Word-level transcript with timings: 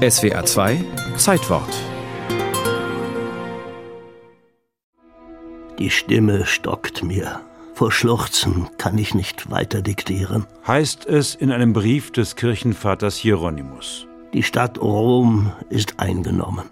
SWA 0.00 0.42
2 0.46 0.82
Zeitwort 1.18 1.68
Die 5.78 5.90
Stimme 5.90 6.46
stockt 6.46 7.04
mir. 7.04 7.42
Vor 7.74 7.92
Schluchzen 7.92 8.70
kann 8.78 8.96
ich 8.96 9.14
nicht 9.14 9.50
weiter 9.50 9.82
diktieren. 9.82 10.46
Heißt 10.66 11.04
es 11.04 11.34
in 11.34 11.52
einem 11.52 11.74
Brief 11.74 12.12
des 12.12 12.34
Kirchenvaters 12.34 13.16
Hieronymus. 13.16 14.06
Die 14.32 14.42
Stadt 14.42 14.80
Rom 14.80 15.52
ist 15.68 16.00
eingenommen, 16.00 16.70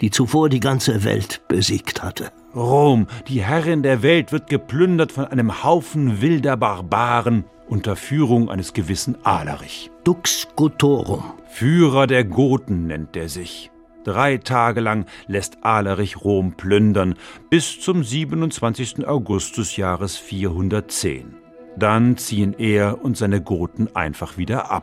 die 0.00 0.10
zuvor 0.10 0.48
die 0.48 0.60
ganze 0.60 1.04
Welt 1.04 1.42
besiegt 1.48 2.02
hatte. 2.02 2.32
Rom, 2.54 3.08
die 3.28 3.42
Herrin 3.42 3.82
der 3.82 4.02
Welt, 4.02 4.32
wird 4.32 4.48
geplündert 4.48 5.12
von 5.12 5.26
einem 5.26 5.62
Haufen 5.64 6.22
wilder 6.22 6.56
Barbaren 6.56 7.44
unter 7.68 7.94
Führung 7.94 8.50
eines 8.50 8.72
gewissen 8.72 9.22
Alarich. 9.22 9.90
Dux 10.10 10.48
Gotorum. 10.56 11.22
Führer 11.50 12.08
der 12.08 12.24
Goten 12.24 12.88
nennt 12.88 13.14
er 13.14 13.28
sich. 13.28 13.70
Drei 14.02 14.38
Tage 14.38 14.80
lang 14.80 15.06
lässt 15.28 15.62
Alerich 15.62 16.24
Rom 16.24 16.54
plündern, 16.54 17.14
bis 17.48 17.80
zum 17.80 18.02
27. 18.02 19.06
August 19.06 19.56
des 19.56 19.76
Jahres 19.76 20.16
410. 20.16 21.36
Dann 21.76 22.16
ziehen 22.16 22.56
er 22.58 23.04
und 23.04 23.16
seine 23.16 23.40
Goten 23.40 23.88
einfach 23.94 24.36
wieder 24.36 24.72
ab. 24.72 24.82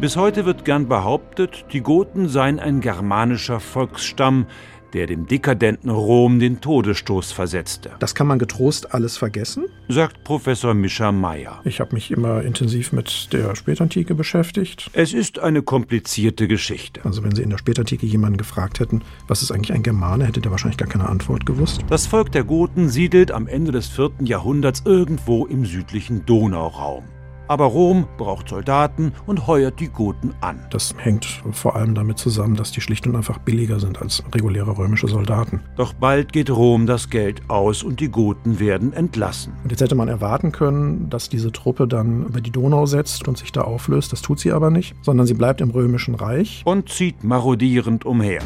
Bis 0.00 0.16
heute 0.16 0.44
wird 0.44 0.64
gern 0.64 0.88
behauptet, 0.88 1.66
die 1.72 1.80
Goten 1.80 2.26
seien 2.28 2.58
ein 2.58 2.80
germanischer 2.80 3.60
Volksstamm, 3.60 4.46
der 4.94 5.06
dem 5.06 5.26
dekadenten 5.26 5.90
Rom 5.90 6.38
den 6.38 6.60
Todesstoß 6.60 7.32
versetzte. 7.32 7.90
Das 7.98 8.14
kann 8.14 8.26
man 8.26 8.38
getrost 8.38 8.94
alles 8.94 9.16
vergessen, 9.16 9.66
sagt 9.88 10.24
Professor 10.24 10.72
Mischa 10.72 11.12
Meyer. 11.12 11.60
Ich 11.64 11.80
habe 11.80 11.94
mich 11.94 12.10
immer 12.10 12.42
intensiv 12.42 12.92
mit 12.92 13.32
der 13.32 13.54
Spätantike 13.56 14.14
beschäftigt. 14.14 14.90
Es 14.92 15.12
ist 15.12 15.38
eine 15.40 15.62
komplizierte 15.62 16.48
Geschichte. 16.48 17.04
Also 17.04 17.22
wenn 17.22 17.34
Sie 17.34 17.42
in 17.42 17.50
der 17.50 17.58
Spätantike 17.58 18.06
jemanden 18.06 18.38
gefragt 18.38 18.80
hätten, 18.80 19.02
was 19.26 19.42
ist 19.42 19.50
eigentlich 19.50 19.72
ein 19.72 19.82
Germane, 19.82 20.26
hätte 20.26 20.40
der 20.40 20.50
wahrscheinlich 20.50 20.78
gar 20.78 20.88
keine 20.88 21.08
Antwort 21.08 21.44
gewusst. 21.44 21.82
Das 21.90 22.06
Volk 22.06 22.32
der 22.32 22.44
Goten 22.44 22.88
siedelt 22.88 23.32
am 23.32 23.46
Ende 23.48 23.72
des 23.72 23.88
vierten 23.88 24.26
Jahrhunderts 24.26 24.82
irgendwo 24.84 25.46
im 25.46 25.64
südlichen 25.64 26.24
Donauraum. 26.24 27.04
Aber 27.46 27.66
Rom 27.66 28.06
braucht 28.16 28.48
Soldaten 28.48 29.12
und 29.26 29.46
heuert 29.46 29.80
die 29.80 29.88
Goten 29.88 30.34
an. 30.40 30.66
Das 30.70 30.94
hängt 30.96 31.42
vor 31.52 31.76
allem 31.76 31.94
damit 31.94 32.18
zusammen, 32.18 32.56
dass 32.56 32.72
die 32.72 32.80
schlicht 32.80 33.06
und 33.06 33.16
einfach 33.16 33.38
billiger 33.38 33.80
sind 33.80 34.00
als 34.00 34.22
reguläre 34.34 34.76
römische 34.76 35.08
Soldaten. 35.08 35.60
Doch 35.76 35.92
bald 35.92 36.32
geht 36.32 36.50
Rom 36.50 36.86
das 36.86 37.10
Geld 37.10 37.42
aus 37.48 37.82
und 37.82 38.00
die 38.00 38.10
Goten 38.10 38.60
werden 38.60 38.92
entlassen. 38.92 39.52
Und 39.62 39.70
jetzt 39.70 39.80
hätte 39.80 39.94
man 39.94 40.08
erwarten 40.08 40.52
können, 40.52 41.10
dass 41.10 41.28
diese 41.28 41.52
Truppe 41.52 41.86
dann 41.86 42.26
über 42.26 42.40
die 42.40 42.50
Donau 42.50 42.86
setzt 42.86 43.28
und 43.28 43.36
sich 43.36 43.52
da 43.52 43.62
auflöst. 43.62 44.12
Das 44.12 44.22
tut 44.22 44.40
sie 44.40 44.52
aber 44.52 44.70
nicht, 44.70 44.94
sondern 45.02 45.26
sie 45.26 45.34
bleibt 45.34 45.60
im 45.60 45.70
römischen 45.70 46.14
Reich 46.14 46.62
und 46.64 46.88
zieht 46.88 47.24
marodierend 47.24 48.04
umher. 48.06 48.40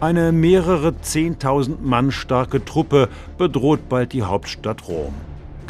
Eine 0.00 0.30
mehrere 0.30 1.00
Zehntausend 1.00 1.84
Mann 1.84 2.10
starke 2.10 2.64
Truppe 2.64 3.08
bedroht 3.38 3.88
bald 3.88 4.12
die 4.12 4.22
Hauptstadt 4.22 4.88
Rom. 4.88 5.14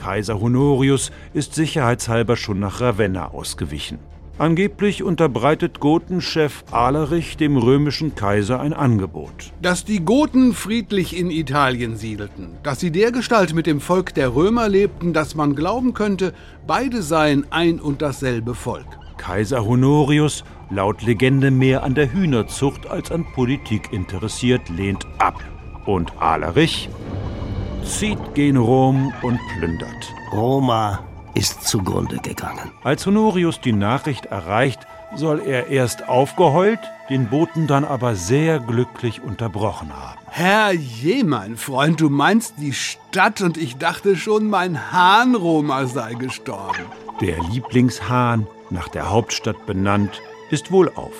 Kaiser 0.06 0.40
Honorius 0.40 1.10
ist 1.34 1.56
sicherheitshalber 1.56 2.36
schon 2.36 2.60
nach 2.60 2.80
Ravenna 2.80 3.32
ausgewichen. 3.32 3.98
Angeblich 4.38 5.02
unterbreitet 5.02 5.80
Gotenchef 5.80 6.62
Alerich 6.70 7.36
dem 7.36 7.56
römischen 7.56 8.14
Kaiser 8.14 8.60
ein 8.60 8.72
Angebot. 8.72 9.52
Dass 9.60 9.84
die 9.84 10.04
Goten 10.04 10.52
friedlich 10.52 11.16
in 11.16 11.28
Italien 11.32 11.96
siedelten, 11.96 12.50
dass 12.62 12.78
sie 12.78 12.92
dergestalt 12.92 13.52
mit 13.52 13.66
dem 13.66 13.80
Volk 13.80 14.14
der 14.14 14.32
Römer 14.32 14.68
lebten, 14.68 15.12
dass 15.12 15.34
man 15.34 15.56
glauben 15.56 15.92
könnte, 15.92 16.32
beide 16.68 17.02
seien 17.02 17.44
ein 17.50 17.80
und 17.80 18.00
dasselbe 18.00 18.54
Volk. 18.54 18.86
Kaiser 19.16 19.64
Honorius, 19.64 20.44
laut 20.70 21.02
Legende 21.02 21.50
mehr 21.50 21.82
an 21.82 21.96
der 21.96 22.12
Hühnerzucht 22.12 22.86
als 22.86 23.10
an 23.10 23.26
Politik 23.34 23.92
interessiert, 23.92 24.68
lehnt 24.68 25.04
ab. 25.18 25.42
Und 25.84 26.12
Alerich 26.22 26.90
zieht 27.86 28.34
gen 28.34 28.56
Rom 28.56 29.12
und 29.22 29.40
plündert. 29.56 30.12
Roma 30.32 31.04
ist 31.34 31.62
zugrunde 31.64 32.18
gegangen. 32.18 32.72
Als 32.82 33.06
Honorius 33.06 33.60
die 33.60 33.72
Nachricht 33.72 34.26
erreicht, 34.26 34.80
soll 35.14 35.40
er 35.40 35.68
erst 35.68 36.08
aufgeheult, 36.08 36.80
den 37.08 37.28
Boten 37.28 37.66
dann 37.66 37.84
aber 37.84 38.16
sehr 38.16 38.58
glücklich 38.58 39.22
unterbrochen 39.22 39.92
haben. 39.94 40.18
Herr 40.28 40.72
je, 40.72 41.22
mein 41.22 41.56
Freund, 41.56 42.00
du 42.00 42.10
meinst 42.10 42.54
die 42.58 42.72
Stadt 42.72 43.40
und 43.40 43.56
ich 43.56 43.76
dachte 43.76 44.16
schon, 44.16 44.50
mein 44.50 44.92
Hahn 44.92 45.34
Roma 45.34 45.86
sei 45.86 46.14
gestorben. 46.14 46.82
Der 47.20 47.38
Lieblingshahn, 47.50 48.46
nach 48.70 48.88
der 48.88 49.10
Hauptstadt 49.10 49.64
benannt, 49.64 50.20
ist 50.50 50.72
wohlauf. 50.72 51.14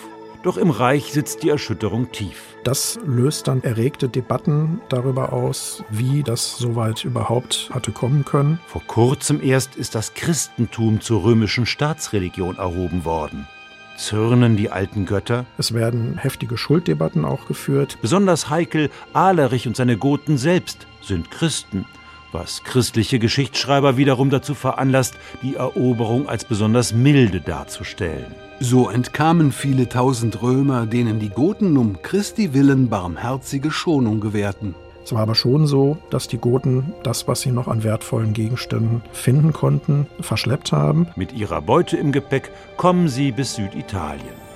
Doch 0.47 0.59
im 0.59 0.71
Reich 0.71 1.13
sitzt 1.13 1.43
die 1.43 1.49
Erschütterung 1.49 2.13
tief. 2.13 2.55
Das 2.63 3.01
löst 3.05 3.49
dann 3.49 3.65
erregte 3.65 4.09
Debatten 4.09 4.81
darüber 4.89 5.33
aus, 5.33 5.83
wie 5.91 6.23
das 6.23 6.57
soweit 6.57 7.05
überhaupt 7.05 7.69
hatte 7.73 7.91
kommen 7.91 8.25
können. 8.25 8.61
Vor 8.69 8.85
kurzem 8.87 9.43
erst 9.43 9.75
ist 9.75 9.97
das 9.97 10.15
Christentum 10.15 11.01
zur 11.01 11.25
römischen 11.25 11.67
Staatsreligion 11.67 12.59
erhoben 12.59 13.05
worden. 13.05 13.49
Zürnen 13.97 14.57
die 14.57 14.71
alten 14.71 15.05
Götter? 15.05 15.47
Es 15.59 15.75
werden 15.75 16.17
heftige 16.17 16.57
Schulddebatten 16.57 17.25
auch 17.25 17.49
geführt. 17.49 17.99
Besonders 18.01 18.49
heikel, 18.49 18.91
Alerich 19.15 19.67
und 19.67 19.75
seine 19.75 19.97
Goten 19.97 20.39
selbst 20.39 20.87
sind 21.01 21.33
Christen 21.33 21.87
was 22.37 22.63
christliche 22.65 23.19
Geschichtsschreiber 23.19 23.97
wiederum 23.97 24.29
dazu 24.29 24.55
veranlasst, 24.55 25.15
die 25.43 25.57
Eroberung 25.57 26.29
als 26.29 26.45
besonders 26.45 26.93
milde 26.93 27.41
darzustellen. 27.41 28.35
So 28.61 28.91
entkamen 28.91 29.53
viele 29.53 29.89
tausend 29.89 30.43
Römer, 30.43 30.87
denen 30.87 31.19
die 31.19 31.31
Goten 31.31 31.77
um 31.77 32.03
Christi 32.03 32.53
willen 32.53 32.89
barmherzige 32.89 33.71
Schonung 33.71 34.21
gewährten. 34.21 34.75
Es 35.03 35.13
war 35.13 35.23
aber 35.23 35.35
schon 35.35 35.67
so, 35.67 35.99
dass 36.11 36.29
die 36.29 36.39
Goten 36.39 36.93
das, 37.03 37.29
was 37.29 37.41
sie 37.41 37.53
noch 37.53 37.69
an 37.69 37.85
wertvollen 37.85 38.33
Gegenständen 38.33 39.03
finden 39.13 39.53
konnten, 39.53 40.07
verschleppt 40.21 40.73
haben. 40.73 41.07
Mit 41.17 41.33
ihrer 41.33 41.63
Beute 41.63 41.97
im 41.97 42.13
Gepäck 42.13 42.51
kommen 42.77 43.09
sie 43.09 43.33
bis 43.33 43.55
Süditalien. 43.55 44.47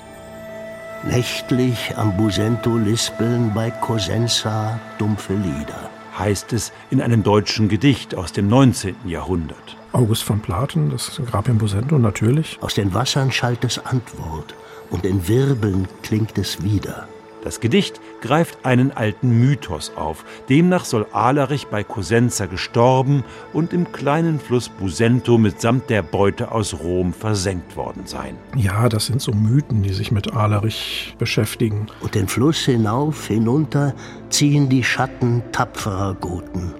Nächtlich 1.09 1.97
am 1.97 2.17
Busento 2.17 2.77
lispeln 2.77 3.53
bei 3.55 3.71
Cosenza 3.71 4.79
dumpfe 4.99 5.35
Lieder 5.35 5.90
heißt 6.19 6.53
es 6.53 6.73
in 6.91 7.01
einem 7.01 7.23
deutschen 7.23 7.69
Gedicht 7.69 8.15
aus 8.15 8.33
dem 8.33 8.49
19. 8.49 8.95
Jahrhundert. 9.07 9.77
August 9.93 10.23
von 10.23 10.41
Platen, 10.41 10.91
das 10.91 11.21
Grab 11.31 11.49
in 11.49 11.59
Bosento 11.59 11.99
natürlich. 11.99 12.59
Aus 12.61 12.75
den 12.75 12.95
Wassern 12.95 13.33
schallt 13.33 13.65
es 13.65 13.85
Antwort 13.85 14.55
und 14.91 15.05
in 15.05 15.27
Wirbeln 15.27 15.89
klingt 16.03 16.39
es 16.39 16.63
wieder. 16.63 17.09
Das 17.43 17.61
Gedicht 17.61 18.01
greift 18.21 18.65
einen 18.65 18.93
alten 18.93 19.31
Mythos 19.31 19.93
auf. 19.97 20.25
Demnach 20.49 20.85
soll 20.85 21.07
Alarich 21.13 21.69
bei 21.69 21.83
Cosenza 21.83 22.47
gestorben 22.47 23.25
und 23.53 23.73
im 23.73 23.93
kleinen 23.93 24.39
Fluss 24.39 24.69
Busento 24.69 25.39
mitsamt 25.39 25.89
der 25.89 26.03
Beute 26.03 26.53
aus 26.53 26.81
Rom 26.81 27.13
versenkt 27.15 27.77
worden 27.77 28.03
sein. 28.07 28.37
Ja, 28.57 28.89
das 28.89 29.07
sind 29.07 29.23
so 29.23 29.33
Mythen, 29.33 29.83
die 29.83 29.95
sich 29.95 30.11
mit 30.11 30.35
Alarich 30.35 31.15
beschäftigen. 31.19 31.87
Und 32.01 32.15
den 32.15 32.29
Fluss 32.29 32.59
hinauf, 32.59 33.27
hinunter 33.27 33.95
ziehen 34.29 34.69
die 34.69 34.85
Schatten 34.85 35.43
tapferer 35.53 36.15
Goten, 36.21 36.75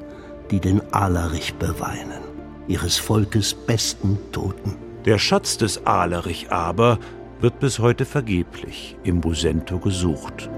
die 0.51 0.61
den 0.61 0.83
Alarich 0.93 1.55
beweinen, 1.55 2.21
ihres 2.69 2.99
Volkes 2.99 3.55
besten 3.55 4.19
Toten. 4.33 4.77
Der 5.07 5.19
Schatz 5.19 5.57
des 5.57 5.87
Alarich 5.87 6.53
aber 6.53 6.99
wird 7.41 7.59
bis 7.59 7.79
heute 7.79 8.05
vergeblich 8.05 8.97
im 9.03 9.21
Busento 9.21 9.79
gesucht. 9.79 10.51